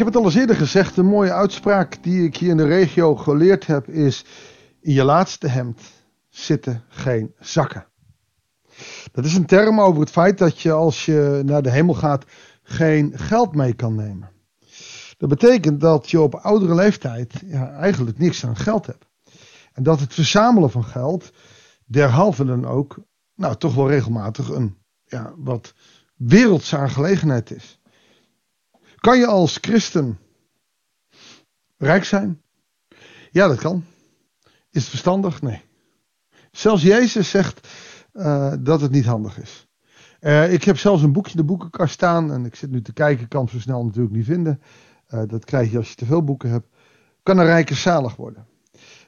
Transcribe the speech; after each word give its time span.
heb 0.00 0.08
het 0.08 0.16
al 0.16 0.24
eens 0.24 0.34
eerder 0.34 0.56
gezegd. 0.56 0.96
Een 0.96 1.06
mooie 1.06 1.32
uitspraak 1.32 2.02
die 2.02 2.24
ik 2.24 2.36
hier 2.36 2.50
in 2.50 2.56
de 2.56 2.66
regio 2.66 3.16
geleerd 3.16 3.66
heb 3.66 3.88
is: 3.88 4.24
in 4.80 4.92
je 4.92 5.04
laatste 5.04 5.48
hemd 5.48 5.80
zitten 6.28 6.84
geen 6.88 7.34
zakken. 7.40 7.86
Dat 9.12 9.24
is 9.24 9.34
een 9.34 9.46
term 9.46 9.80
over 9.80 10.00
het 10.00 10.10
feit 10.10 10.38
dat 10.38 10.60
je 10.60 10.72
als 10.72 11.04
je 11.04 11.42
naar 11.44 11.62
de 11.62 11.70
hemel 11.70 11.94
gaat 11.94 12.24
geen 12.62 13.18
geld 13.18 13.54
mee 13.54 13.74
kan 13.74 13.94
nemen. 13.94 14.30
Dat 15.18 15.28
betekent 15.28 15.80
dat 15.80 16.10
je 16.10 16.20
op 16.20 16.34
oudere 16.34 16.74
leeftijd 16.74 17.42
ja, 17.46 17.70
eigenlijk 17.72 18.18
niks 18.18 18.46
aan 18.46 18.56
geld 18.56 18.86
hebt. 18.86 19.08
En 19.72 19.82
dat 19.82 20.00
het 20.00 20.14
verzamelen 20.14 20.70
van 20.70 20.84
geld, 20.84 21.32
derhalve 21.86 22.44
dan 22.44 22.66
ook, 22.66 22.98
nou 23.34 23.56
toch 23.56 23.74
wel 23.74 23.88
regelmatig 23.88 24.48
een 24.48 24.76
ja, 25.04 25.32
wat 25.36 25.74
wereldse 26.16 26.76
aangelegenheid 26.76 27.50
is. 27.50 27.79
Kan 29.00 29.18
je 29.18 29.26
als 29.26 29.58
christen 29.60 30.18
rijk 31.76 32.04
zijn? 32.04 32.42
Ja, 33.30 33.48
dat 33.48 33.58
kan. 33.58 33.84
Is 34.70 34.80
het 34.80 34.90
verstandig? 34.90 35.42
Nee. 35.42 35.62
Zelfs 36.50 36.82
Jezus 36.82 37.30
zegt 37.30 37.68
uh, 38.12 38.52
dat 38.60 38.80
het 38.80 38.90
niet 38.90 39.04
handig 39.04 39.38
is. 39.38 39.68
Uh, 40.20 40.52
ik 40.52 40.64
heb 40.64 40.78
zelfs 40.78 41.02
een 41.02 41.12
boekje 41.12 41.30
in 41.30 41.36
de 41.36 41.44
boekenkast 41.44 41.92
staan. 41.92 42.32
En 42.32 42.44
ik 42.44 42.54
zit 42.54 42.70
nu 42.70 42.82
te 42.82 42.92
kijken, 42.92 43.28
kan 43.28 43.42
het 43.42 43.50
zo 43.50 43.58
snel 43.58 43.84
natuurlijk 43.84 44.14
niet 44.14 44.24
vinden. 44.24 44.62
Uh, 45.08 45.22
dat 45.26 45.44
krijg 45.44 45.70
je 45.70 45.78
als 45.78 45.88
je 45.88 45.94
te 45.94 46.06
veel 46.06 46.24
boeken 46.24 46.50
hebt. 46.50 46.66
Kan 47.22 47.38
een 47.38 47.44
rijke 47.44 47.74
zalig 47.74 48.16
worden. 48.16 48.46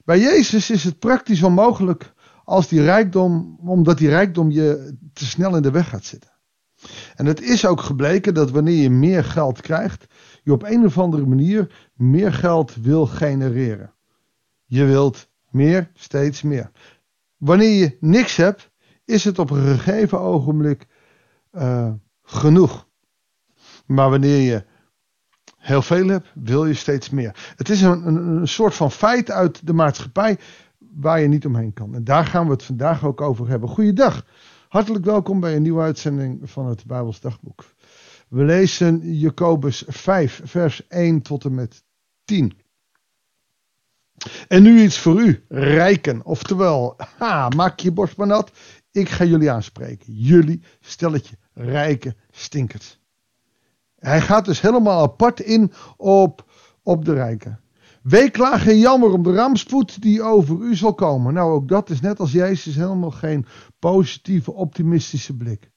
Bij 0.04 0.20
Jezus 0.20 0.70
is 0.70 0.84
het 0.84 0.98
praktisch 0.98 1.43
onmogelijk 1.43 2.12
als 2.45 2.68
die 2.68 2.82
rijkdom, 2.82 3.59
omdat 3.65 3.98
die 3.98 4.09
rijkdom 4.09 4.51
je 4.51 4.96
te 5.12 5.24
snel 5.24 5.56
in 5.56 5.62
de 5.62 5.71
weg 5.71 5.88
gaat 5.88 6.04
zitten. 6.04 6.30
En 7.15 7.27
het 7.27 7.41
is 7.43 7.66
ook 7.66 7.80
gebleken 7.80 8.35
dat 8.35 8.51
wanneer 8.51 8.82
je 8.82 8.91
meer 8.91 9.24
geld 9.24 9.60
krijgt, 9.60 10.07
je 10.43 10.52
op 10.52 10.63
een 10.63 10.85
of 10.85 10.99
andere 10.99 11.27
manier 11.27 11.91
meer 11.95 12.32
geld 12.32 12.74
wil 12.74 13.07
genereren. 13.07 13.93
Je 14.65 14.85
wilt 14.85 15.29
meer, 15.51 15.90
steeds 15.95 16.43
meer. 16.43 16.71
Wanneer 17.37 17.79
je 17.79 17.96
niks 18.01 18.37
hebt, 18.37 18.71
is 19.05 19.24
het 19.24 19.38
op 19.38 19.51
een 19.51 19.63
gegeven 19.63 20.21
ogenblik 20.21 20.87
uh, 21.52 21.90
genoeg. 22.23 22.87
Maar 23.87 24.10
wanneer 24.10 24.38
je 24.38 24.65
heel 25.57 25.83
veel 25.83 26.09
hebt, 26.09 26.29
wil 26.35 26.66
je 26.66 26.74
steeds 26.74 27.10
meer. 27.10 27.52
Het 27.57 27.68
is 27.68 27.83
een, 27.83 28.07
een, 28.07 28.16
een, 28.16 28.49
soort 28.49 28.74
van 28.74 28.90
feit 28.90 29.30
uit 29.30 29.66
de 29.66 29.73
maatschappij 29.73 30.38
waar 30.79 31.21
je 31.21 31.29
niet 31.29 31.46
omheen 31.46 31.73
kan. 31.73 31.95
En 31.95 32.05
daar 32.05 32.27
gaan 32.27 32.45
we 32.46 32.52
het 32.52 32.63
vandaag 32.63 33.05
ook 33.05 33.21
over 33.21 33.49
hebben. 33.49 33.68
Goeiedag. 33.68 34.24
Hartelijk 34.73 35.04
welkom 35.04 35.40
bij 35.40 35.56
een 35.56 35.62
nieuwe 35.62 35.82
uitzending 35.82 36.51
van 36.51 36.66
het 36.66 36.87
Bijbels 36.87 37.20
Dagboek. 37.20 37.65
We 38.28 38.45
lezen 38.45 39.15
Jacobus 39.15 39.84
5, 39.87 40.40
vers 40.45 40.87
1 40.88 41.23
tot 41.23 41.45
en 41.45 41.54
met 41.54 41.84
10. 42.24 42.52
En 44.48 44.62
nu 44.62 44.82
iets 44.82 44.98
voor 44.98 45.20
u, 45.20 45.45
rijken. 45.48 46.24
Oftewel, 46.24 46.95
ha, 47.18 47.48
maak 47.48 47.80
je 47.80 47.93
borst 47.93 48.16
maar 48.16 48.26
nat. 48.26 48.52
Ik 48.90 49.09
ga 49.09 49.24
jullie 49.24 49.50
aanspreken. 49.50 50.12
Jullie 50.12 50.62
stelletje 50.80 51.37
rijke 51.54 52.16
stinkers. 52.30 53.00
Hij 53.98 54.20
gaat 54.20 54.45
dus 54.45 54.60
helemaal 54.60 55.02
apart 55.02 55.40
in 55.40 55.73
op, 55.96 56.50
op 56.82 57.04
de 57.04 57.12
rijken. 57.12 57.60
Weeklaag 58.03 58.67
en 58.67 58.79
jammer 58.79 59.11
om 59.11 59.23
de 59.23 59.35
rampspoed 59.35 60.03
die 60.03 60.23
over 60.23 60.61
u 60.61 60.77
zal 60.77 60.95
komen. 60.95 61.35
Nou, 61.35 61.53
ook 61.53 61.69
dat 61.69 61.91
is 61.91 62.01
net 62.01 62.21
als 62.21 62.33
Jezus 62.33 62.75
helemaal 62.75 63.11
geen 63.11 63.47
positieve, 63.79 64.53
optimistische 64.53 65.37
blik. 65.37 65.71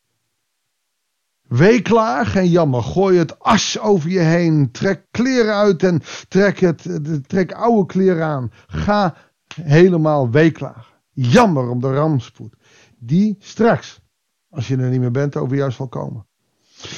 Weeklaag 1.42 2.36
en 2.36 2.50
jammer. 2.50 2.84
Gooi 2.84 3.18
het 3.18 3.40
as 3.40 3.80
over 3.80 4.10
je 4.10 4.20
heen. 4.20 4.72
Trek 4.72 5.06
kleren 5.12 5.54
uit 5.54 5.84
en 5.84 6.02
trek, 6.28 6.60
het, 6.60 6.90
trek 7.28 7.52
oude 7.52 7.86
kleren 7.86 8.26
aan. 8.26 8.52
Ga 8.68 9.16
helemaal 9.62 10.30
weeklagen. 10.30 10.94
Jammer 11.12 11.70
om 11.70 11.80
de 11.80 11.94
rampspoed. 11.94 12.56
Die 13.00 13.36
straks, 13.40 14.02
als 14.50 14.68
je 14.68 14.78
er 14.78 14.90
niet 14.90 15.00
meer 15.00 15.12
bent, 15.12 15.36
over 15.36 15.58
jou 15.58 15.72
zal 15.72 15.88
komen. 15.88 16.26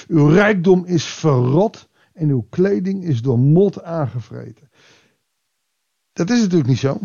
Uw 0.07 0.27
rijkdom 0.27 0.85
is 0.85 1.05
verrot 1.05 1.89
en 2.13 2.29
uw 2.29 2.45
kleding 2.49 3.03
is 3.03 3.21
door 3.21 3.39
mot 3.39 3.83
aangevreten. 3.83 4.66
Dat 6.17 6.29
is 6.29 6.39
natuurlijk 6.39 6.69
niet 6.69 6.79
zo. 6.79 6.99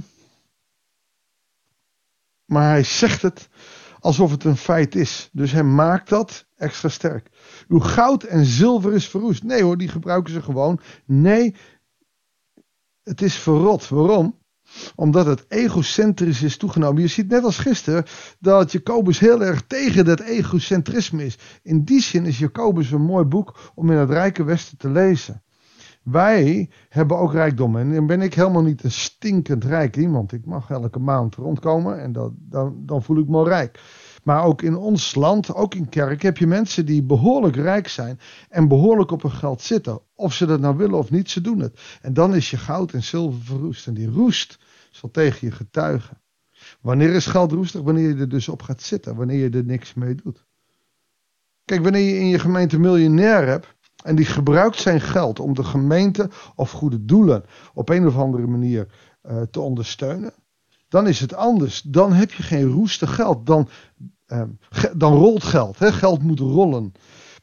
Maar 2.45 2.69
hij 2.69 2.85
zegt 2.85 3.23
het 3.23 3.49
alsof 4.01 4.31
het 4.31 4.45
een 4.45 4.57
feit 4.57 4.95
is. 4.95 5.29
Dus 5.33 5.53
hij 5.53 5.63
maakt 5.63 6.09
dat 6.09 6.47
extra 6.57 6.89
sterk. 6.89 7.29
Uw 7.69 7.79
goud 7.79 8.23
en 8.23 8.45
zilver 8.45 8.93
is 8.93 9.09
verroest. 9.09 9.43
Nee 9.43 9.63
hoor, 9.63 9.77
die 9.77 9.89
gebruiken 9.89 10.33
ze 10.33 10.43
gewoon. 10.43 10.81
Nee, 11.05 11.55
het 13.03 13.23
is 13.23 13.35
verrot. 13.35 13.89
Waarom? 13.89 14.39
Omdat 14.95 15.27
het 15.27 15.45
egocentrisch 15.49 16.43
is 16.43 16.57
toegenomen. 16.57 17.03
Je 17.03 17.09
ziet 17.09 17.29
net 17.29 17.45
als 17.45 17.59
gisteren 17.59 18.05
dat 18.39 18.73
Jacobus 18.73 19.19
heel 19.19 19.43
erg 19.43 19.63
tegen 19.67 20.05
dat 20.05 20.21
egocentrisme 20.21 21.25
is. 21.25 21.39
In 21.63 21.85
die 21.85 22.03
zin 22.03 22.27
is 22.27 22.39
Jacobus 22.39 22.91
een 22.91 23.05
mooi 23.05 23.25
boek 23.25 23.73
om 23.75 23.91
in 23.91 23.97
het 23.97 24.11
rijke 24.11 24.45
Westen 24.45 24.77
te 24.77 24.91
lezen. 24.91 25.43
Wij 26.03 26.71
hebben 26.89 27.19
ook 27.19 27.33
rijkdom. 27.33 27.77
En 27.77 27.95
dan 27.95 28.07
ben 28.07 28.21
ik 28.21 28.35
helemaal 28.35 28.63
niet 28.63 28.85
een 28.85 28.91
stinkend 28.91 29.65
rijk 29.65 29.97
iemand. 29.97 30.33
Ik 30.33 30.47
mag 30.47 30.71
elke 30.71 30.99
maand 30.99 31.35
rondkomen 31.35 32.01
en 32.01 32.13
dat, 32.13 32.33
dan, 32.37 32.83
dan 32.87 33.03
voel 33.03 33.19
ik 33.19 33.29
me 33.29 33.45
rijk. 33.45 33.81
Maar 34.23 34.45
ook 34.45 34.63
in 34.63 34.77
ons 34.77 35.15
land, 35.15 35.55
ook 35.55 35.75
in 35.75 35.89
kerk, 35.89 36.23
heb 36.23 36.37
je 36.39 36.47
mensen 36.47 36.87
die 36.87 37.03
behoorlijk 37.03 37.57
rijk 37.57 37.89
zijn 37.89 38.19
en 38.49 38.69
behoorlijk 38.69 39.11
op 39.11 39.23
hun 39.23 39.31
geld 39.31 39.61
zitten. 39.61 40.01
Of 40.15 40.33
ze 40.33 40.47
dat 40.47 40.61
nou 40.61 40.77
willen 40.77 40.99
of 40.99 41.11
niet, 41.11 41.31
ze 41.31 41.41
doen 41.41 41.61
het. 41.61 41.81
En 42.03 42.15
dan 42.15 42.35
is 42.35 42.51
je 42.51 42.57
goud 42.57 42.93
en 42.93 43.03
zilver 43.03 43.41
verroest. 43.41 43.87
En 43.87 43.95
die 43.95 44.11
roest 44.11 44.59
zal 44.91 45.11
tegen 45.11 45.49
je 45.49 45.55
getuigen. 45.55 46.21
Wanneer 46.81 47.15
is 47.15 47.27
geld 47.27 47.53
roestig? 47.53 47.81
Wanneer 47.81 48.09
je 48.09 48.21
er 48.21 48.29
dus 48.29 48.49
op 48.49 48.63
gaat 48.63 48.83
zitten. 48.83 49.17
Wanneer 49.17 49.39
je 49.39 49.51
er 49.51 49.65
niks 49.65 49.95
mee 49.95 50.15
doet. 50.15 50.47
Kijk, 51.65 51.83
wanneer 51.83 52.15
je 52.15 52.19
in 52.19 52.29
je 52.29 52.39
gemeente 52.39 52.79
miljonair 52.79 53.47
hebt. 53.47 53.75
En 54.03 54.17
die 54.17 54.25
gebruikt 54.25 54.81
zijn 54.81 55.01
geld 55.01 55.41
om 55.41 55.55
de 55.55 55.65
gemeente 55.65 56.31
of 56.55 56.71
goede 56.71 57.05
doelen 57.05 57.45
op 57.75 57.89
een 57.89 58.07
of 58.07 58.17
andere 58.17 58.47
manier 58.47 58.87
uh, 59.23 59.43
te 59.51 59.61
ondersteunen. 59.61 60.33
Dan 60.89 61.09
is 61.09 61.21
het 61.21 61.35
anders. 61.35 61.83
Dan 61.83 62.13
heb 62.13 62.33
je 62.33 62.43
geen 62.43 62.71
roestig 62.71 63.15
geld. 63.15 63.47
Dan, 63.47 63.69
uh, 64.27 64.43
dan 64.97 65.15
rolt 65.15 65.45
geld. 65.45 65.79
Hè? 65.79 65.93
Geld 65.93 66.23
moet 66.23 66.41
rollen. 66.41 66.93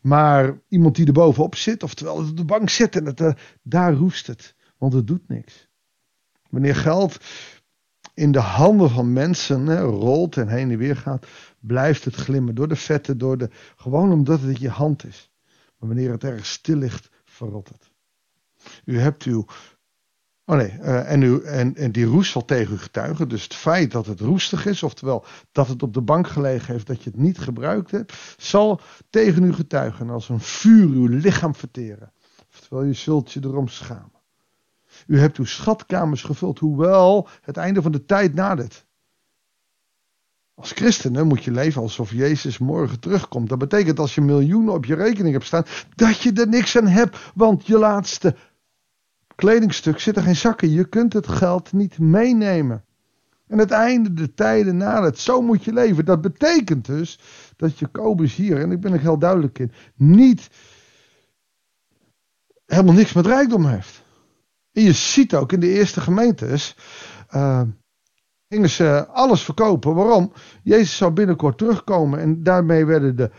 Maar 0.02 0.60
iemand 0.68 0.96
die 0.96 1.06
er 1.06 1.14
bovenop 1.14 1.56
zit, 1.56 1.84
oftewel 1.84 2.20
het 2.20 2.30
op 2.30 2.38
de 2.38 2.46
bank 2.46 2.70
zit 2.70 2.96
en 2.96 3.06
het, 3.06 3.20
uh, 3.20 3.32
daar 3.64 3.94
roest 3.94 4.28
het. 4.28 4.56
Want 4.78 4.94
het 4.94 5.08
doet 5.08 5.28
niks. 5.28 5.68
Wanneer 6.50 6.76
geld 6.76 7.18
in 8.14 8.32
de 8.32 8.40
handen 8.40 8.90
van 8.90 9.14
mensen 9.14 9.82
rolt 9.82 10.38
en 10.38 10.48
heen 10.48 10.72
en 10.72 10.78
weer 10.78 10.96
gaat, 10.96 11.28
blijft 11.60 12.06
het 12.06 12.16
glimmen 12.16 12.56
door 12.56 12.68
de 12.68 12.76
vetten, 12.76 13.18
door 13.18 13.38
de, 13.38 13.50
gewoon 13.76 14.12
omdat 14.12 14.42
het 14.42 14.60
je 14.60 14.70
hand 14.70 15.06
is. 15.06 15.29
Maar 15.80 15.90
wanneer 15.90 16.12
het 16.12 16.24
ergens 16.24 16.52
stil 16.52 16.76
ligt, 16.76 17.10
verrot 17.26 17.68
het. 17.68 17.92
U 18.86 19.00
hebt 19.00 19.24
uw. 19.24 19.46
Oh 20.46 20.56
nee, 20.56 20.74
uh, 20.80 21.12
en, 21.12 21.22
u, 21.22 21.44
en, 21.44 21.76
en 21.76 21.92
die 21.92 22.06
roest 22.06 22.32
zal 22.32 22.46
tegen 22.46 22.74
u 22.74 22.78
getuigen. 22.78 23.30
Dus 23.30 23.44
het 23.44 23.54
feit 23.54 23.92
dat 23.92 24.06
het 24.06 24.20
roestig 24.20 24.66
is, 24.66 24.84
oftewel 24.84 25.26
dat 25.52 25.68
het 25.68 25.84
op 25.84 25.94
de 25.94 26.02
bank 26.02 26.28
gelegen 26.28 26.74
heeft, 26.74 26.88
dat 26.88 27.04
je 27.04 27.10
het 27.10 27.20
niet 27.20 27.40
gebruikt 27.40 27.92
hebt, 27.92 28.36
zal 28.38 28.82
tegen 29.10 29.44
u 29.44 29.54
getuigen 29.54 30.10
als 30.10 30.30
een 30.30 30.40
vuur 30.40 30.86
uw 30.86 31.08
lichaam 31.08 31.56
verteren. 31.56 32.12
Oftewel, 32.52 32.84
je 32.84 32.94
zult 32.94 33.32
je 33.32 33.40
erom 33.44 33.68
schamen. 33.68 34.20
U 35.08 35.20
hebt 35.20 35.38
uw 35.38 35.46
schatkamers 35.46 36.24
gevuld, 36.24 36.60
hoewel 36.60 37.28
het 37.42 37.58
einde 37.58 37.82
van 37.82 37.92
de 37.92 38.06
tijd 38.06 38.34
nadert. 38.34 38.86
Als 40.60 40.72
christen 40.72 41.28
moet 41.28 41.44
je 41.44 41.52
leven 41.52 41.82
alsof 41.82 42.12
Jezus 42.12 42.58
morgen 42.58 43.00
terugkomt. 43.00 43.50
Dat 43.50 43.58
betekent 43.58 44.00
als 44.00 44.16
je 44.16 44.22
miljoenen 44.22 44.74
op 44.74 44.86
je 44.86 44.96
rekening 44.96 45.34
hebt 45.34 45.46
staan, 45.46 45.66
dat 45.96 46.22
je 46.22 46.34
er 46.34 46.48
niks 46.48 46.78
aan 46.78 46.88
hebt, 46.88 47.18
want 47.36 47.68
je 47.68 47.78
laatste 47.78 48.36
kledingstuk 49.36 50.00
zit 50.00 50.16
er 50.16 50.24
geen 50.24 50.36
zakken. 50.36 50.72
Je 50.72 50.86
kunt 50.86 51.14
het 51.14 51.28
geld 51.28 51.74
niet 51.74 52.00
meenemen. 52.00 52.84
En 53.48 53.58
het 53.58 53.72
einde 53.72 54.14
de 54.14 54.34
tijden 54.34 54.78
nadert. 54.78 55.18
Zo 55.18 55.42
moet 55.42 55.64
je 55.64 55.74
leven. 55.74 56.06
Dat 56.06 56.22
betekent 56.22 56.86
dus 56.86 57.20
dat 57.56 57.80
Jacobus 57.80 58.36
hier, 58.36 58.60
en 58.60 58.72
ik 58.72 58.80
ben 58.80 58.94
er 58.94 59.00
heel 59.00 59.20
duidelijk 59.20 59.60
in, 59.60 59.72
niet 59.96 60.50
helemaal 62.66 62.94
niks 62.94 63.14
met 63.14 63.26
rijkdom 63.26 63.66
heeft. 63.66 64.04
En 64.72 64.84
je 64.84 64.94
ziet 64.94 65.36
ook 65.36 65.52
in 65.52 65.60
de 65.60 65.74
eerste 65.74 66.02
gemeentes. 66.02 66.76
Uh, 67.36 67.62
gingen 68.50 68.70
ze 68.70 69.08
alles 69.08 69.44
verkopen. 69.44 69.96
Waarom? 69.96 70.34
Jezus 70.64 70.98
zou 70.98 71.12
binnenkort 71.12 71.58
terugkomen. 71.58 72.20
En 72.20 72.44
daarmee 72.44 72.86
werden 72.86 73.16
de 73.16 73.32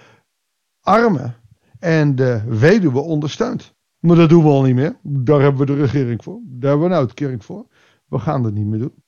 armen 0.80 1.36
en 1.78 2.14
de 2.14 2.44
weduwen 2.46 3.04
ondersteund. 3.04 3.74
Maar 3.98 4.16
dat 4.16 4.28
doen 4.28 4.42
we 4.42 4.48
al 4.48 4.62
niet 4.62 4.74
meer. 4.74 4.98
Daar 5.02 5.40
hebben 5.40 5.66
we 5.66 5.66
de 5.66 5.80
regering 5.80 6.22
voor. 6.22 6.40
Daar 6.44 6.70
hebben 6.70 6.88
we 6.88 6.94
een 6.94 7.00
uitkering 7.00 7.44
voor. 7.44 7.66
We 8.06 8.18
gaan 8.18 8.42
dat 8.42 8.52
niet 8.52 8.66
meer 8.66 8.78
doen. 8.78 9.04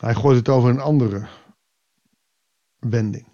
Hij 0.00 0.14
gooit 0.14 0.36
het 0.36 0.48
over 0.48 0.70
een 0.70 0.80
andere 0.80 1.28
wending. 2.78 3.26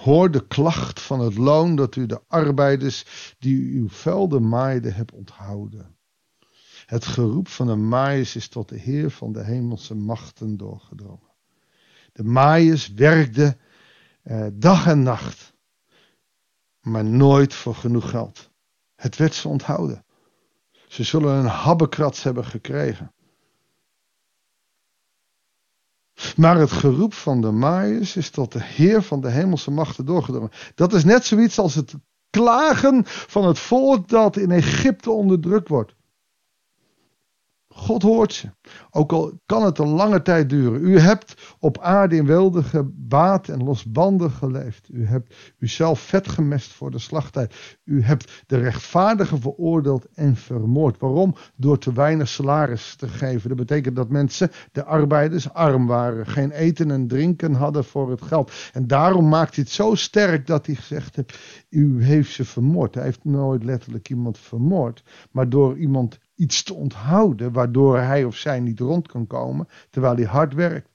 Hoor 0.00 0.30
de 0.30 0.46
klacht 0.46 1.00
van 1.00 1.20
het 1.20 1.36
loon 1.36 1.76
dat 1.76 1.96
u 1.96 2.06
de 2.06 2.20
arbeiders 2.26 3.34
die 3.38 3.74
uw 3.74 3.88
velden 3.88 4.48
maaiden 4.48 4.94
hebt 4.94 5.12
onthouden. 5.12 5.95
Het 6.86 7.04
geroep 7.04 7.48
van 7.48 7.66
de 7.66 7.74
maaiers 7.74 8.36
is 8.36 8.48
tot 8.48 8.68
de 8.68 8.78
Heer 8.78 9.10
van 9.10 9.32
de 9.32 9.44
hemelse 9.44 9.94
machten 9.94 10.56
doorgedrongen. 10.56 11.34
De 12.12 12.24
maaiers 12.24 12.92
werkten 12.92 13.58
eh, 14.22 14.46
dag 14.52 14.86
en 14.86 15.02
nacht, 15.02 15.52
maar 16.80 17.04
nooit 17.04 17.54
voor 17.54 17.74
genoeg 17.74 18.10
geld. 18.10 18.50
Het 18.94 19.16
werd 19.16 19.34
ze 19.34 19.48
onthouden. 19.48 20.04
Ze 20.88 21.02
zullen 21.02 21.34
een 21.34 21.46
habbekrats 21.46 22.22
hebben 22.22 22.44
gekregen. 22.44 23.12
Maar 26.36 26.56
het 26.56 26.70
geroep 26.70 27.14
van 27.14 27.40
de 27.40 27.50
maaiers 27.50 28.16
is 28.16 28.30
tot 28.30 28.52
de 28.52 28.62
Heer 28.62 29.02
van 29.02 29.20
de 29.20 29.30
hemelse 29.30 29.70
machten 29.70 30.06
doorgedrongen. 30.06 30.50
Dat 30.74 30.92
is 30.92 31.04
net 31.04 31.24
zoiets 31.24 31.58
als 31.58 31.74
het 31.74 31.94
klagen 32.30 33.02
van 33.06 33.46
het 33.46 33.58
volk 33.58 34.08
dat 34.08 34.36
in 34.36 34.50
Egypte 34.50 35.10
onderdrukt 35.10 35.68
wordt. 35.68 35.95
God 37.76 38.02
hoort 38.02 38.32
ze. 38.32 38.48
Ook 38.90 39.12
al 39.12 39.40
kan 39.46 39.64
het 39.64 39.78
een 39.78 39.88
lange 39.88 40.22
tijd 40.22 40.48
duren. 40.48 40.82
U 40.82 40.98
hebt 40.98 41.56
op 41.58 41.78
aarde 41.78 42.16
in 42.16 42.26
wilde 42.26 42.62
gebaat 42.62 43.48
en 43.48 43.64
losbandig 43.64 44.38
geleefd. 44.38 44.88
U 44.92 45.06
hebt 45.06 45.34
uzelf 45.58 46.00
vet 46.00 46.28
gemest 46.28 46.72
voor 46.72 46.90
de 46.90 46.98
slachttijd. 46.98 47.78
U 47.84 48.02
hebt 48.02 48.44
de 48.46 48.58
rechtvaardigen 48.58 49.40
veroordeeld 49.40 50.06
en 50.14 50.36
vermoord. 50.36 50.98
Waarom? 50.98 51.34
Door 51.56 51.78
te 51.78 51.92
weinig 51.92 52.28
salaris 52.28 52.94
te 52.94 53.08
geven. 53.08 53.48
Dat 53.48 53.58
betekent 53.58 53.96
dat 53.96 54.08
mensen, 54.08 54.50
de 54.72 54.84
arbeiders, 54.84 55.52
arm 55.52 55.86
waren. 55.86 56.26
Geen 56.26 56.50
eten 56.50 56.90
en 56.90 57.08
drinken 57.08 57.54
hadden 57.54 57.84
voor 57.84 58.10
het 58.10 58.22
geld. 58.22 58.52
En 58.72 58.86
daarom 58.86 59.28
maakt 59.28 59.54
hij 59.54 59.64
het 59.64 59.72
zo 59.72 59.94
sterk 59.94 60.46
dat 60.46 60.66
hij 60.66 60.74
gezegd 60.74 61.16
heeft: 61.16 61.38
U 61.68 62.04
heeft 62.04 62.32
ze 62.32 62.44
vermoord. 62.44 62.94
Hij 62.94 63.04
heeft 63.04 63.24
nooit 63.24 63.64
letterlijk 63.64 64.08
iemand 64.08 64.38
vermoord. 64.38 65.02
Maar 65.30 65.48
door 65.48 65.78
iemand 65.78 66.18
iets 66.36 66.62
te 66.62 66.74
onthouden 66.74 67.52
waardoor 67.52 67.98
hij 67.98 68.24
of 68.24 68.36
zij 68.36 68.60
niet 68.60 68.80
rond 68.80 69.08
kan 69.08 69.26
komen 69.26 69.68
terwijl 69.90 70.14
hij 70.14 70.24
hard 70.24 70.54
werkt. 70.54 70.90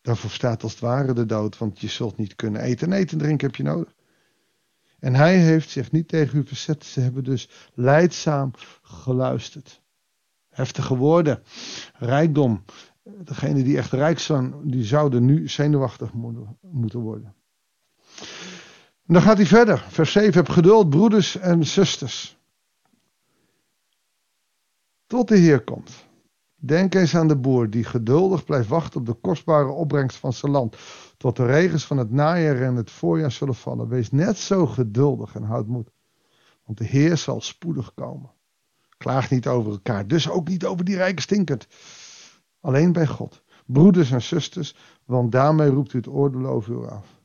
Daarvoor 0.00 0.30
staat 0.30 0.62
als 0.62 0.72
het 0.72 0.80
ware 0.80 1.12
de 1.12 1.26
dood, 1.26 1.58
want 1.58 1.80
je 1.80 1.88
zult 1.88 2.16
niet 2.16 2.36
kunnen 2.36 2.60
eten. 2.60 2.92
En 2.92 2.98
eten 2.98 3.18
en 3.18 3.24
drinken 3.24 3.46
heb 3.46 3.56
je 3.56 3.62
nodig. 3.62 3.94
En 4.98 5.14
hij 5.14 5.36
heeft 5.36 5.70
zich 5.70 5.92
niet 5.92 6.08
tegen 6.08 6.38
u 6.38 6.46
verzet. 6.46 6.84
Ze 6.84 7.00
hebben 7.00 7.24
dus 7.24 7.48
leidzaam 7.74 8.50
geluisterd. 8.82 9.82
Heftige 10.48 10.96
woorden. 10.96 11.42
Rijkdom. 11.94 12.64
Degene 13.02 13.62
die 13.62 13.76
echt 13.76 13.92
rijk 13.92 14.18
zijn, 14.18 14.54
die 14.70 14.84
zouden 14.84 15.24
nu 15.24 15.48
zenuwachtig 15.48 16.12
moeten 16.60 17.00
worden. 17.00 17.34
En 19.06 19.14
dan 19.14 19.22
gaat 19.22 19.36
hij 19.36 19.46
verder. 19.46 19.84
Vers 19.88 20.12
7. 20.12 20.34
Heb 20.34 20.48
geduld, 20.48 20.90
broeders 20.90 21.36
en 21.36 21.66
zusters 21.66 22.37
tot 25.08 25.28
de 25.28 25.36
Heer 25.36 25.64
komt. 25.64 26.06
Denk 26.54 26.94
eens 26.94 27.16
aan 27.16 27.28
de 27.28 27.36
boer 27.36 27.70
die 27.70 27.84
geduldig 27.84 28.44
blijft 28.44 28.68
wachten 28.68 29.00
op 29.00 29.06
de 29.06 29.14
kostbare 29.14 29.68
opbrengst 29.68 30.16
van 30.16 30.32
zijn 30.32 30.52
land, 30.52 30.76
tot 31.16 31.36
de 31.36 31.46
regens 31.46 31.86
van 31.86 31.96
het 31.96 32.10
najaar 32.10 32.62
en 32.62 32.74
het 32.74 32.90
voorjaar 32.90 33.32
zullen 33.32 33.54
vallen. 33.54 33.88
Wees 33.88 34.10
net 34.10 34.38
zo 34.38 34.66
geduldig 34.66 35.34
en 35.34 35.42
houd 35.42 35.66
moed, 35.66 35.90
want 36.64 36.78
de 36.78 36.84
Heer 36.84 37.16
zal 37.16 37.40
spoedig 37.40 37.94
komen. 37.94 38.30
Klaag 38.96 39.30
niet 39.30 39.46
over 39.46 39.72
elkaar, 39.72 40.06
dus 40.06 40.28
ook 40.28 40.48
niet 40.48 40.64
over 40.64 40.84
die 40.84 40.96
rijke 40.96 41.22
stinkert. 41.22 41.68
Alleen 42.60 42.92
bij 42.92 43.06
God, 43.06 43.42
broeders 43.66 44.10
en 44.10 44.22
zusters, 44.22 44.76
want 45.04 45.32
daarmee 45.32 45.68
roept 45.68 45.92
u 45.92 45.98
het 45.98 46.08
oordeel 46.08 46.46
over 46.46 46.72
u 46.72 46.86
af. 46.86 47.17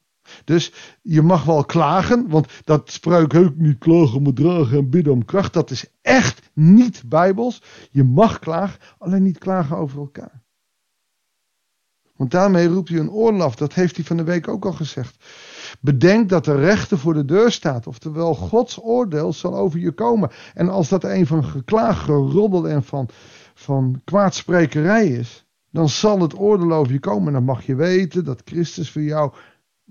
Dus 0.43 0.73
je 1.01 1.21
mag 1.21 1.43
wel 1.43 1.65
klagen, 1.65 2.29
want 2.29 2.47
dat 2.63 2.91
spreuk 2.91 3.35
ook 3.35 3.55
niet 3.55 3.77
klagen, 3.77 4.21
maar 4.21 4.33
dragen 4.33 4.77
en 4.77 4.89
bidden 4.89 5.13
om 5.13 5.25
kracht. 5.25 5.53
Dat 5.53 5.71
is 5.71 5.85
echt 6.01 6.49
niet 6.53 7.03
bijbels. 7.05 7.61
Je 7.91 8.03
mag 8.03 8.39
klagen, 8.39 8.79
alleen 8.97 9.23
niet 9.23 9.37
klagen 9.37 9.77
over 9.77 9.99
elkaar. 9.99 10.43
Want 12.15 12.31
daarmee 12.31 12.67
roept 12.67 12.89
hij 12.89 12.99
een 12.99 13.11
oordeel 13.11 13.41
af. 13.41 13.55
Dat 13.55 13.73
heeft 13.73 13.95
hij 13.95 14.05
van 14.05 14.17
de 14.17 14.23
week 14.23 14.47
ook 14.47 14.65
al 14.65 14.71
gezegd. 14.71 15.25
Bedenk 15.79 16.29
dat 16.29 16.45
de 16.45 16.55
rechter 16.55 16.97
voor 16.97 17.13
de 17.13 17.25
deur 17.25 17.51
staat. 17.51 17.87
Oftewel, 17.87 18.35
Gods 18.35 18.79
oordeel 18.83 19.33
zal 19.33 19.55
over 19.55 19.79
je 19.79 19.91
komen. 19.91 20.31
En 20.53 20.69
als 20.69 20.89
dat 20.89 21.03
een 21.03 21.27
van 21.27 21.43
geklaag, 21.43 22.03
geroddel 22.03 22.69
en 22.69 22.83
van, 22.83 23.09
van 23.53 24.01
kwaadsprekerij 24.03 25.07
is. 25.07 25.45
Dan 25.71 25.89
zal 25.89 26.19
het 26.19 26.39
oordeel 26.39 26.73
over 26.73 26.93
je 26.93 26.99
komen. 26.99 27.27
En 27.27 27.33
dan 27.33 27.43
mag 27.43 27.65
je 27.65 27.75
weten 27.75 28.23
dat 28.23 28.41
Christus 28.45 28.91
voor 28.91 29.01
jou 29.01 29.33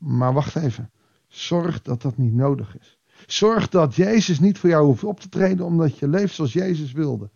maar 0.03 0.33
wacht 0.33 0.57
even. 0.57 0.91
Zorg 1.29 1.83
dat 1.83 2.03
dat 2.03 2.17
niet 2.17 2.35
nodig 2.35 2.79
is. 2.79 2.99
Zorg 3.27 3.69
dat 3.69 3.95
Jezus 3.95 4.41
niet 4.41 4.59
voor 4.59 4.69
jou 4.69 4.85
hoeft 4.85 5.05
op 5.05 5.21
te 5.21 5.29
treden 5.29 5.67
omdat 5.67 5.99
je 5.99 6.09
leeft 6.09 6.35
zoals 6.35 6.53
Jezus 6.53 6.93
wilde. 6.93 7.31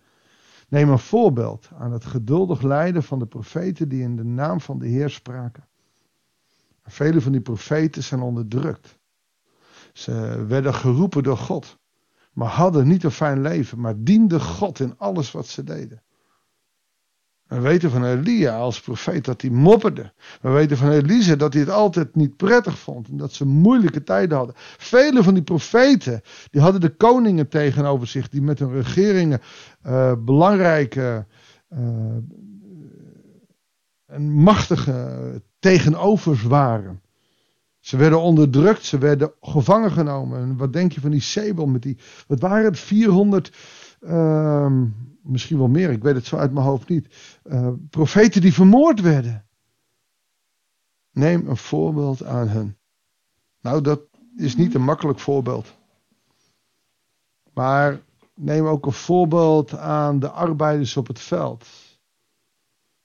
Neem 0.69 0.89
een 0.89 0.99
voorbeeld 0.99 1.69
aan 1.79 1.93
het 1.93 2.05
geduldig 2.05 2.63
lijden 2.63 3.03
van 3.03 3.19
de 3.19 3.27
profeten 3.27 3.89
die 3.89 4.03
in 4.03 4.17
de 4.17 4.25
naam 4.25 4.61
van 4.61 4.79
de 4.79 4.87
Heer 4.87 5.11
spraken. 5.11 5.69
Vele 6.85 7.21
van 7.21 7.33
die 7.33 7.41
profeten 7.41 8.03
zijn 8.03 8.21
onderdrukt. 8.21 8.99
Ze 9.93 10.45
werden 10.49 10.75
geroepen 10.75 11.23
door 11.23 11.37
God, 11.37 11.79
maar 12.33 12.49
hadden 12.49 12.89
niet 12.89 13.05
een 13.05 13.11
fijn 13.11 13.41
leven, 13.41 13.81
maar 13.81 14.03
dienden 14.03 14.41
God 14.41 14.81
in 14.81 14.99
alles 14.99 15.33
wat 15.33 15.47
ze 15.47 15.65
deden. 15.65 16.03
We 17.47 17.61
weten 17.61 17.91
van 17.91 18.05
Elia 18.05 18.57
als 18.57 18.81
profeet 18.81 19.25
dat 19.25 19.41
hij 19.41 19.51
mopperde. 19.51 20.13
We 20.41 20.51
weten 20.51 20.77
van 20.77 20.91
Elise 20.91 21.37
dat 21.37 21.53
hij 21.53 21.63
het 21.63 21.71
altijd 21.71 22.15
niet 22.15 22.37
prettig 22.37 22.79
vond. 22.79 23.09
En 23.09 23.17
dat 23.17 23.33
ze 23.33 23.47
moeilijke 23.47 24.03
tijden 24.03 24.37
hadden. 24.37 24.55
Vele 24.79 25.23
van 25.23 25.35
die 25.35 25.43
profeten 25.43 26.23
die 26.51 26.61
hadden 26.61 26.81
de 26.81 26.97
koningen 26.97 27.49
tegenover 27.49 28.07
zich. 28.07 28.29
Die 28.29 28.43
met 28.43 28.59
hun 28.59 28.73
regeringen 28.73 29.41
uh, 29.87 30.13
belangrijke 30.19 31.27
uh, 31.73 31.79
en 34.07 34.33
machtige 34.33 35.43
tegenover 35.59 36.49
waren. 36.49 37.01
Ze 37.81 37.97
werden 37.97 38.21
onderdrukt. 38.21 38.85
Ze 38.85 38.99
werden 38.99 39.33
gevangen 39.41 39.93
genomen. 39.93 40.41
En 40.41 40.57
wat 40.57 40.73
denk 40.73 40.93
je 40.93 41.01
van 41.01 41.11
die 41.11 41.21
Sebel 41.21 41.67
met 41.67 41.83
die... 41.83 41.99
Wat 42.27 42.41
waren 42.41 42.65
het? 42.65 42.79
400... 42.79 43.53
Uh, 44.07 44.73
misschien 45.23 45.59
wel 45.59 45.69
meer, 45.69 45.91
ik 45.91 46.03
weet 46.03 46.15
het 46.15 46.27
zo 46.27 46.37
uit 46.37 46.53
mijn 46.53 46.67
hoofd 46.67 46.89
niet. 46.89 47.39
Uh, 47.45 47.69
profeten 47.91 48.41
die 48.41 48.53
vermoord 48.53 49.01
werden. 49.01 49.47
Neem 51.13 51.49
een 51.49 51.57
voorbeeld 51.57 52.25
aan 52.25 52.49
hen. 52.49 52.77
Nou, 53.61 53.81
dat 53.81 54.01
is 54.37 54.57
niet 54.57 54.75
een 54.75 54.85
makkelijk 54.85 55.19
voorbeeld. 55.19 55.75
Maar 57.55 58.01
neem 58.35 58.67
ook 58.67 58.87
een 58.87 58.93
voorbeeld 58.93 59.77
aan 59.77 60.19
de 60.19 60.31
arbeiders 60.31 60.97
op 60.97 61.07
het 61.07 61.21
veld. 61.21 61.67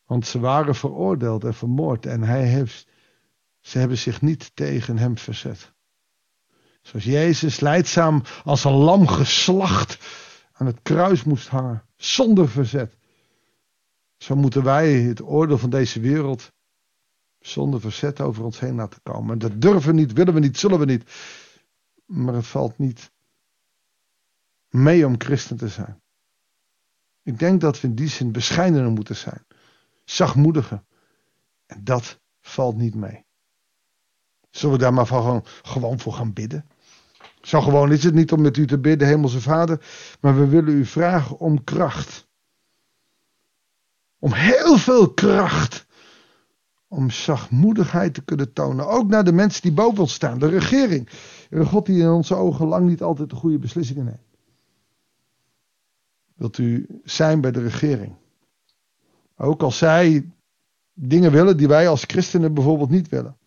Want 0.05 0.27
ze 0.27 0.39
waren 0.39 0.75
veroordeeld 0.75 1.43
en 1.43 1.53
vermoord 1.53 2.05
en 2.05 2.23
hij 2.23 2.43
heeft, 2.43 2.87
ze 3.59 3.77
hebben 3.77 3.97
zich 3.97 4.21
niet 4.21 4.51
tegen 4.55 4.97
hem 4.97 5.17
verzet. 5.17 5.73
Zoals 6.81 7.05
Jezus 7.05 7.59
leidzaam 7.59 8.23
als 8.43 8.63
een 8.63 8.71
lam 8.71 9.07
geslacht 9.07 9.97
aan 10.61 10.67
het 10.67 10.81
kruis 10.81 11.23
moest 11.23 11.47
hangen, 11.47 11.85
zonder 11.95 12.49
verzet. 12.49 12.97
Zo 14.17 14.35
moeten 14.35 14.63
wij 14.63 14.93
het 14.93 15.21
oordeel 15.21 15.57
van 15.57 15.69
deze 15.69 15.99
wereld 15.99 16.51
zonder 17.39 17.79
verzet 17.79 18.19
over 18.21 18.43
ons 18.43 18.59
heen 18.59 18.75
laten 18.75 19.01
komen. 19.03 19.39
Dat 19.39 19.61
durven 19.61 19.93
we 19.95 19.99
niet, 19.99 20.13
willen 20.13 20.33
we 20.33 20.39
niet, 20.39 20.57
zullen 20.57 20.79
we 20.79 20.85
niet. 20.85 21.03
Maar 22.05 22.33
het 22.33 22.47
valt 22.47 22.77
niet 22.77 23.11
mee 24.69 25.05
om 25.05 25.15
christen 25.17 25.57
te 25.57 25.67
zijn. 25.67 26.01
Ik 27.23 27.39
denk 27.39 27.61
dat 27.61 27.81
we 27.81 27.87
in 27.87 27.95
die 27.95 28.09
zin 28.09 28.31
bescheidener 28.31 28.91
moeten 28.91 29.15
zijn. 29.15 29.45
Zachtmoediger. 30.05 30.83
En 31.65 31.83
dat 31.83 32.19
valt 32.41 32.75
niet 32.75 32.95
mee. 32.95 33.25
Zullen 34.49 34.75
we 34.75 34.81
daar 34.81 34.93
maar 34.93 35.05
van 35.05 35.45
gewoon 35.61 35.99
voor 35.99 36.13
gaan 36.13 36.33
bidden? 36.33 36.69
Zo 37.41 37.61
gewoon 37.61 37.91
is 37.91 38.03
het 38.03 38.13
niet 38.13 38.31
om 38.31 38.41
met 38.41 38.57
u 38.57 38.67
te 38.67 38.79
bidden, 38.79 39.07
Hemelse 39.07 39.41
Vader, 39.41 39.85
maar 40.21 40.37
we 40.39 40.47
willen 40.47 40.73
u 40.73 40.85
vragen 40.85 41.39
om 41.39 41.63
kracht. 41.63 42.29
Om 44.19 44.33
heel 44.33 44.77
veel 44.77 45.13
kracht. 45.13 45.85
Om 46.87 47.09
zachtmoedigheid 47.09 48.13
te 48.13 48.23
kunnen 48.23 48.53
tonen. 48.53 48.87
Ook 48.87 49.07
naar 49.07 49.23
de 49.23 49.31
mensen 49.31 49.61
die 49.61 49.71
boven 49.71 49.99
ons 49.99 50.13
staan, 50.13 50.39
de 50.39 50.47
regering. 50.47 51.09
Een 51.49 51.65
God 51.65 51.85
die 51.85 52.01
in 52.01 52.09
onze 52.09 52.35
ogen 52.35 52.67
lang 52.67 52.87
niet 52.87 53.01
altijd 53.01 53.29
de 53.29 53.35
goede 53.35 53.59
beslissingen 53.59 54.05
neemt. 54.05 54.29
Wilt 56.35 56.57
u 56.57 56.87
zijn 57.03 57.41
bij 57.41 57.51
de 57.51 57.61
regering? 57.61 58.15
Ook 59.37 59.61
als 59.61 59.77
zij 59.77 60.31
dingen 60.93 61.31
willen 61.31 61.57
die 61.57 61.67
wij 61.67 61.87
als 61.87 62.03
christenen 62.03 62.53
bijvoorbeeld 62.53 62.89
niet 62.89 63.09
willen. 63.09 63.37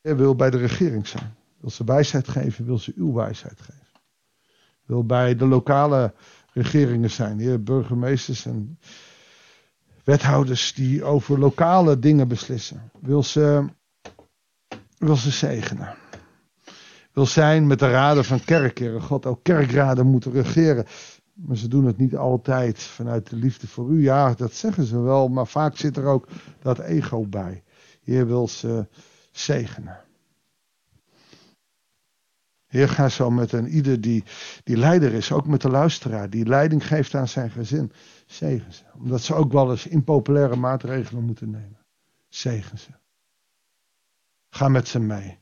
Hij 0.00 0.16
wil 0.16 0.34
bij 0.34 0.50
de 0.50 0.58
regering 0.58 1.06
zijn. 1.06 1.34
Wil 1.60 1.70
ze 1.70 1.84
wijsheid 1.84 2.28
geven, 2.28 2.64
wil 2.64 2.78
ze 2.78 2.92
uw 2.96 3.12
wijsheid 3.12 3.60
geven. 3.60 3.86
Wil 4.86 5.04
bij 5.04 5.36
de 5.36 5.46
lokale 5.46 6.14
regeringen 6.52 7.10
zijn, 7.10 7.38
heer 7.38 7.62
burgemeesters 7.62 8.46
en 8.46 8.78
wethouders 10.04 10.74
die 10.74 11.04
over 11.04 11.38
lokale 11.38 11.98
dingen 11.98 12.28
beslissen. 12.28 12.90
Wil 13.00 13.22
ze 13.22 13.68
wil 15.00 15.16
ze 15.16 15.30
zegenen. 15.30 15.94
Wil 17.12 17.26
zijn 17.26 17.66
met 17.66 17.78
de 17.78 17.90
raden 17.90 18.24
van 18.24 18.44
kerken. 18.44 19.02
God, 19.02 19.26
ook 19.26 19.42
kerkraden 19.42 20.06
moeten 20.06 20.32
regeren. 20.32 20.86
Maar 21.34 21.56
ze 21.56 21.68
doen 21.68 21.84
het 21.84 21.96
niet 21.96 22.16
altijd 22.16 22.78
vanuit 22.78 23.30
de 23.30 23.36
liefde 23.36 23.66
voor 23.66 23.90
u. 23.90 24.02
Ja, 24.02 24.34
dat 24.34 24.52
zeggen 24.52 24.84
ze 24.84 25.00
wel, 25.00 25.28
maar 25.28 25.46
vaak 25.46 25.76
zit 25.76 25.96
er 25.96 26.04
ook 26.04 26.28
dat 26.62 26.78
ego 26.78 27.26
bij. 27.26 27.62
Heer 28.02 28.26
wil 28.26 28.48
ze 28.48 28.86
zegenen. 29.30 30.00
Heer, 32.70 32.88
ga 32.88 33.08
zo 33.08 33.30
met 33.30 33.52
een 33.52 33.68
ieder 33.68 34.00
die, 34.00 34.24
die 34.64 34.76
leider 34.76 35.12
is, 35.12 35.32
ook 35.32 35.46
met 35.46 35.60
de 35.60 35.68
luisteraar, 35.68 36.30
die 36.30 36.46
leiding 36.46 36.86
geeft 36.86 37.14
aan 37.14 37.28
zijn 37.28 37.50
gezin. 37.50 37.92
Zegen 38.26 38.72
ze. 38.72 38.82
Omdat 38.98 39.20
ze 39.20 39.34
ook 39.34 39.52
wel 39.52 39.70
eens 39.70 39.86
impopulaire 39.86 40.56
maatregelen 40.56 41.24
moeten 41.24 41.50
nemen. 41.50 41.86
Zegen 42.28 42.78
ze. 42.78 42.90
Ga 44.50 44.68
met 44.68 44.88
ze 44.88 44.98
mee. 44.98 45.38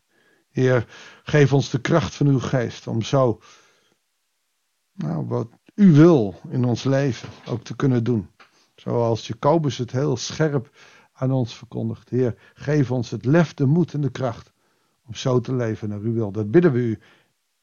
Heer, 0.51 0.87
geef 1.23 1.53
ons 1.53 1.71
de 1.71 1.81
kracht 1.81 2.15
van 2.15 2.27
uw 2.27 2.41
geest 2.41 2.87
om 2.87 3.03
zo, 3.03 3.41
nou, 4.93 5.27
wat 5.27 5.49
u 5.75 5.93
wil 5.93 6.35
in 6.49 6.65
ons 6.65 6.85
leven 6.85 7.29
ook 7.47 7.63
te 7.65 7.77
kunnen 7.77 8.05
doen. 8.05 8.29
Zoals 8.75 9.27
Jacobus 9.27 9.79
het 9.79 9.93
heel 9.93 10.17
scherp 10.17 10.71
aan 11.13 11.33
ons 11.33 11.57
verkondigt. 11.57 12.09
Heer, 12.09 12.35
geef 12.55 12.91
ons 12.91 13.11
het 13.11 13.25
lef, 13.25 13.55
de 13.55 13.67
moed 13.67 13.95
en 13.95 14.01
de 14.01 14.11
kracht 14.11 14.53
om 15.07 15.15
zo 15.15 15.41
te 15.41 15.55
leven 15.55 15.89
naar 15.89 16.01
uw 16.01 16.13
wil. 16.13 16.33
Dat 16.33 16.51
bidden 16.51 16.73
we 16.73 16.79
u 16.79 16.99